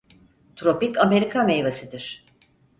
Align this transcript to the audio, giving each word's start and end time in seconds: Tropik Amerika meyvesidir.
Tropik 0.55 0.97
Amerika 0.97 1.43
meyvesidir. 1.43 2.25